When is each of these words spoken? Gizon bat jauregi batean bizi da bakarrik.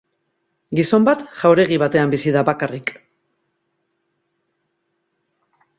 Gizon 0.79 1.05
bat 1.09 1.21
jauregi 1.41 1.77
batean 1.83 2.15
bizi 2.15 2.33
da 2.37 2.43
bakarrik. 2.49 2.97